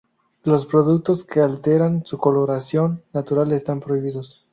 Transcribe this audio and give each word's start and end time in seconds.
Los 0.43 0.65
productos 0.65 1.23
que 1.23 1.41
alteran 1.41 2.07
su 2.07 2.17
coloración 2.17 3.03
natural 3.13 3.51
están 3.51 3.79
prohibidos. 3.79 4.43